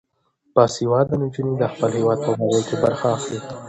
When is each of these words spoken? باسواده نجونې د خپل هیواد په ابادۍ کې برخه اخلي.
باسواده 0.55 1.15
نجونې 1.23 1.53
د 1.57 1.63
خپل 1.73 1.89
هیواد 1.97 2.19
په 2.25 2.29
ابادۍ 2.35 2.61
کې 2.67 2.75
برخه 2.83 3.07
اخلي. 3.17 3.39